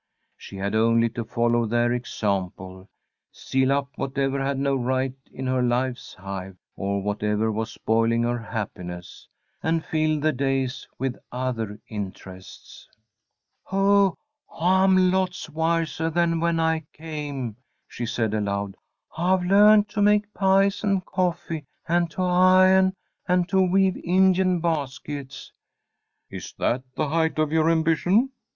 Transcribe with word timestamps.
She 0.35 0.57
had 0.57 0.73
only 0.73 1.09
to 1.09 1.23
follow 1.23 1.67
their 1.67 1.93
example, 1.93 2.89
seal 3.31 3.71
up 3.71 3.89
whatever 3.97 4.41
had 4.43 4.57
no 4.57 4.75
right 4.75 5.13
in 5.31 5.45
her 5.45 5.61
life's 5.61 6.15
hive, 6.15 6.57
or 6.75 7.03
whatever 7.03 7.51
was 7.51 7.71
spoiling 7.71 8.23
her 8.23 8.39
happiness, 8.39 9.27
and 9.61 9.85
fill 9.85 10.19
the 10.19 10.31
days 10.31 10.87
with 10.97 11.17
other 11.31 11.79
interests. 11.87 12.89
"Oh, 13.71 14.17
I'm 14.51 15.11
lots 15.11 15.51
wiseah 15.51 16.09
than 16.11 16.39
when 16.39 16.59
I 16.59 16.79
came," 16.93 17.57
she 17.87 18.07
said, 18.07 18.33
aloud. 18.33 18.75
"I've 19.15 19.43
learned 19.43 19.87
to 19.89 20.01
make 20.01 20.33
pies 20.33 20.83
and 20.83 21.05
coffee, 21.05 21.63
and 21.87 22.09
to 22.09 22.23
i'on, 22.23 22.95
and 23.27 23.47
to 23.49 23.61
weave 23.61 23.97
Indian 23.97 24.61
baskets." 24.61 25.53
"Is 26.31 26.55
that 26.57 26.81
the 26.95 27.07
height 27.09 27.37
of 27.37 27.51
your 27.51 27.69
ambition?" 27.69 28.31